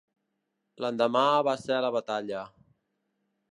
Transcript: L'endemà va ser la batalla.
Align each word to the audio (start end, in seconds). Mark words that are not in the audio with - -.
L'endemà 0.85 1.21
va 1.49 1.55
ser 1.65 1.79
la 1.87 1.93
batalla. 1.99 2.43